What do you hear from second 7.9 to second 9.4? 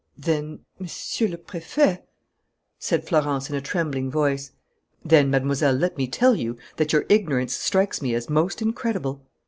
me as most incredible."